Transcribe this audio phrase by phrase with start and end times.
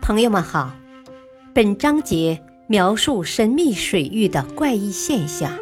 [0.00, 0.72] 朋友们好，
[1.54, 5.52] 本章节描述神秘水域的怪异现象：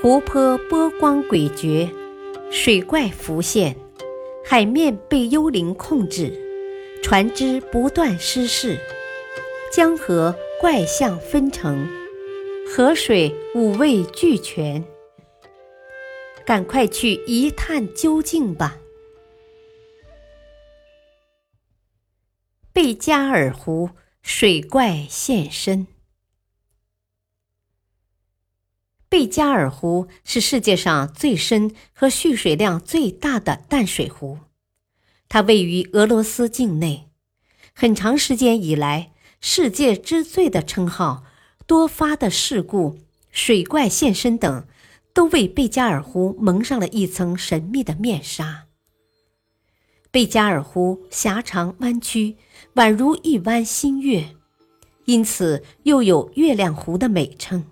[0.00, 1.88] 湖泊波光诡谲，
[2.50, 3.76] 水怪浮现，
[4.44, 6.32] 海面被幽灵控制，
[7.02, 8.78] 船只不断失事，
[9.72, 11.88] 江河怪象纷呈，
[12.66, 14.84] 河水五味俱全。
[16.44, 18.76] 赶快去一探究竟吧！
[22.82, 23.90] 贝加尔湖
[24.22, 25.86] 水怪现身。
[29.06, 34.38] 贝加尔湖是世界上最深和蓄水量最大的淡水湖，
[35.28, 37.10] 它位于俄罗斯境内。
[37.74, 39.12] 很长时间以来
[39.42, 41.24] ，“世界之最”的称号、
[41.66, 44.66] 多发的事故、水怪现身等，
[45.12, 48.68] 都为贝加尔湖蒙上了一层神秘的面纱。
[50.12, 52.36] 贝加尔湖狭长弯曲，
[52.74, 54.34] 宛如一弯新月，
[55.04, 57.64] 因此又有“月亮湖”的美称。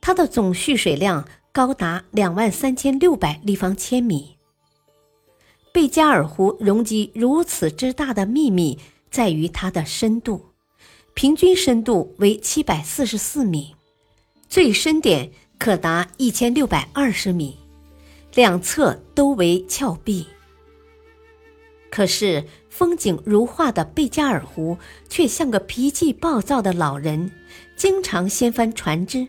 [0.00, 4.38] 它的总蓄水量高达两万三千六百立方千米。
[5.72, 8.76] 贝加尔湖容积如此之大的秘密
[9.08, 10.46] 在于它的深度，
[11.14, 13.76] 平均深度为七百四十四米，
[14.48, 17.56] 最深点可达一千六百二十米，
[18.34, 20.26] 两侧都为峭壁。
[21.90, 27.32] 可是，风景如画的贝加尔湖却像个脾气暴躁的老人，
[27.76, 29.26] 经常掀翻船只。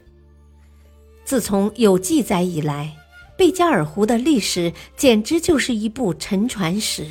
[1.25, 2.95] 自从有记载以来，
[3.35, 7.07] 贝加尔湖的历史简直就是一部沉船史。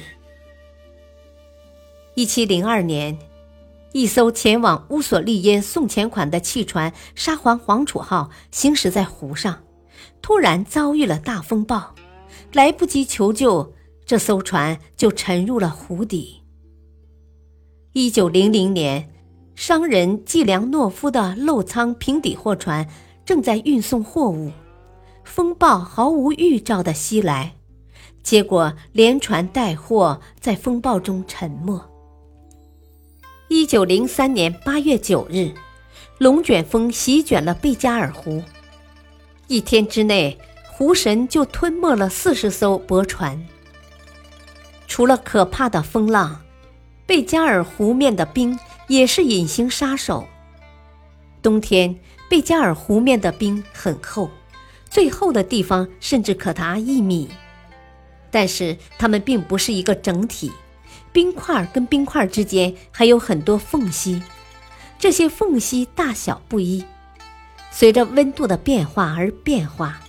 [2.15, 3.19] 一七零二年，
[3.93, 9.65] 一艘前往乌索利耶送钱款的汽船“沙皇皇储号”行驶在湖上，
[10.23, 11.95] 突然遭遇了大风暴，
[12.53, 13.75] 来不及求救。
[14.11, 16.43] 这艘船就沉入了湖底。
[17.93, 19.09] 一九零零年，
[19.55, 22.89] 商人季良诺夫的漏仓平底货船
[23.25, 24.51] 正在运送货物，
[25.23, 27.55] 风暴毫无预兆的袭来，
[28.25, 31.81] 结果连船带货在风暴中沉没。
[33.49, 35.53] 一九零三年八月九日，
[36.19, 38.43] 龙卷风席卷了贝加尔湖，
[39.47, 40.37] 一天之内，
[40.73, 43.41] 湖神就吞没了四十艘驳船。
[44.91, 46.43] 除了可怕的风浪，
[47.07, 48.59] 贝加尔湖面的冰
[48.89, 50.27] 也是隐形杀手。
[51.41, 51.97] 冬天，
[52.29, 54.29] 贝加尔湖面的冰很厚，
[54.91, 57.31] 最厚的地方甚至可达一米。
[58.33, 60.51] 但是它们并不是一个整体，
[61.13, 64.21] 冰块跟冰块之间还有很多缝隙，
[64.99, 66.85] 这些缝隙大小不一，
[67.71, 70.01] 随着温度的变化而变化，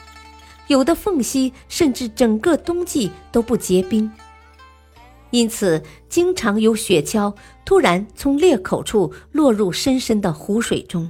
[0.66, 4.12] 有的缝隙甚至整个冬季都不结冰。
[5.32, 7.34] 因此，经常有雪橇
[7.66, 11.10] 突然从裂口处落入深深的湖水中。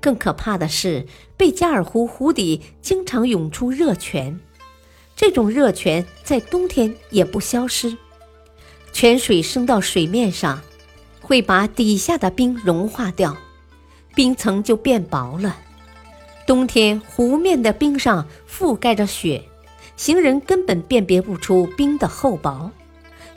[0.00, 4.38] 更可怕的是，贝加尔湖湖底经常涌出热泉，
[5.16, 7.96] 这种热泉在冬天也不消失。
[8.92, 10.60] 泉水升到水面上，
[11.20, 13.36] 会把底下的冰融化掉，
[14.14, 15.56] 冰层就变薄了。
[16.46, 19.42] 冬天湖面的冰上覆盖着雪，
[19.96, 22.70] 行人根本辨别不出冰的厚薄。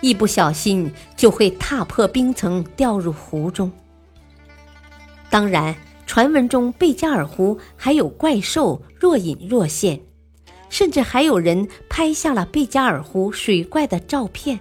[0.01, 3.71] 一不小心就会踏破冰层掉入湖中。
[5.29, 5.75] 当然，
[6.05, 9.99] 传闻中贝加尔湖还有怪兽若隐若现，
[10.69, 14.59] 甚至还有人拍下了贝加尔湖水怪的照片。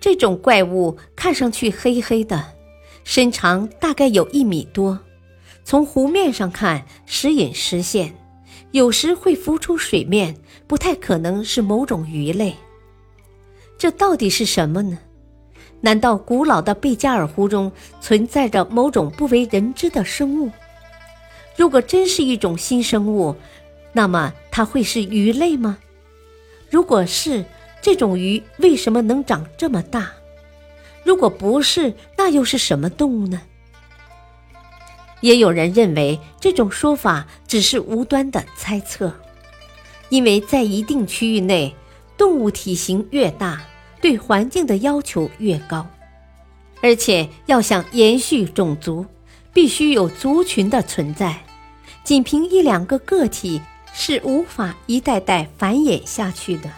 [0.00, 2.44] 这种怪物看上去黑黑的，
[3.04, 4.98] 身长大概有一米多，
[5.64, 8.14] 从湖面上看时隐时现，
[8.70, 10.36] 有时会浮出水面，
[10.66, 12.54] 不太可能是某种鱼类。
[13.82, 14.96] 这到底是什么呢？
[15.80, 20.52] 难道古老的贝加尔湖中存在着某种不为人知的生物？
[21.56, 23.34] 如果真是一种新生物，
[23.92, 25.78] 那么它会是鱼类吗？
[26.70, 27.44] 如果是，
[27.80, 30.12] 这种鱼为什么能长这么大？
[31.02, 33.42] 如果不是，那又是什么动物呢？
[35.22, 39.12] 也有人认为这种说法只是无端的猜测，
[40.08, 41.74] 因为在一定区域内，
[42.16, 43.60] 动物体型越大。
[44.02, 45.86] 对环境的要求越高，
[46.82, 49.06] 而且要想延续种族，
[49.54, 51.38] 必须有族群的存在。
[52.02, 53.62] 仅凭一两个个体
[53.94, 56.68] 是无法一代代繁衍下去的。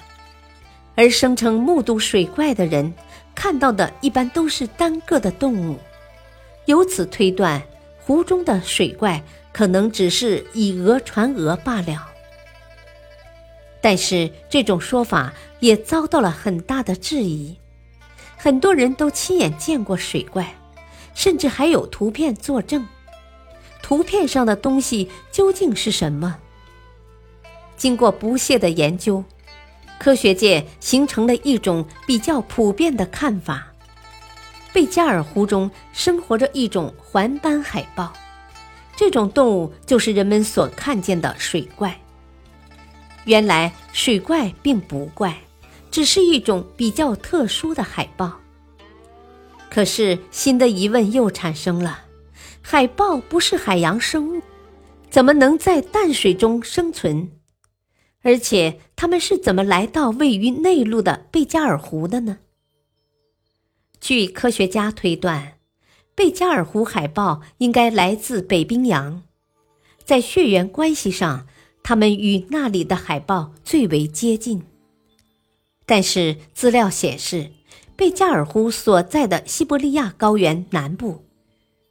[0.94, 2.92] 而声称目睹水怪的人
[3.34, 5.78] 看到的一般都是单个的动物，
[6.66, 7.60] 由此推断，
[8.04, 12.06] 湖中的水怪可能只是以讹传讹罢了。
[13.84, 17.54] 但是这种说法也遭到了很大的质疑，
[18.34, 20.54] 很多人都亲眼见过水怪，
[21.14, 22.86] 甚至还有图片作证。
[23.82, 26.38] 图片上的东西究竟是什么？
[27.76, 29.22] 经过不懈的研究，
[29.98, 33.66] 科学界形成了一种比较普遍的看法：
[34.72, 38.10] 贝加尔湖中生活着一种环斑海豹，
[38.96, 42.00] 这种动物就是人们所看见的水怪。
[43.24, 45.38] 原来水怪并不怪，
[45.90, 48.40] 只是一种比较特殊的海豹。
[49.70, 52.04] 可是新的疑问又产生了：
[52.60, 54.42] 海豹不是海洋生物，
[55.10, 57.30] 怎么能在淡水中生存？
[58.22, 62.38] 而且它们是怎么来到位于内陆的贝加尔湖的呢？
[64.00, 65.54] 据科学家推断，
[66.14, 69.22] 贝加尔湖海豹应该来自北冰洋，
[70.04, 71.46] 在血缘关系上。
[71.84, 74.62] 它们与那里的海豹最为接近，
[75.84, 77.50] 但是资料显示，
[77.94, 81.22] 贝加尔湖所在的西伯利亚高原南部，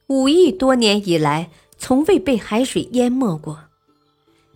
[0.08, 1.48] 五亿多年以来
[1.78, 3.60] 从未被海水淹没过。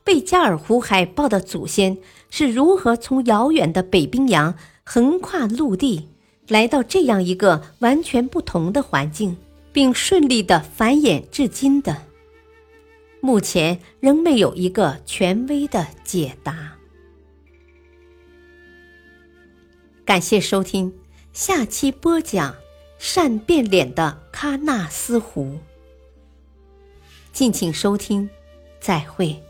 [0.02, 1.96] 贝加尔湖海豹的祖先
[2.30, 4.52] 是如何从遥远的北冰洋
[4.82, 6.08] 横跨陆地，
[6.48, 9.36] 来到这样一个完全不同的环境，
[9.72, 12.07] 并顺利的繁衍至今的？
[13.20, 16.76] 目前仍没有一个权威的解答。
[20.04, 20.92] 感谢收听，
[21.32, 22.56] 下期播讲
[22.98, 25.58] 善变脸的喀纳斯湖。
[27.32, 28.30] 敬请收听，
[28.80, 29.47] 再会。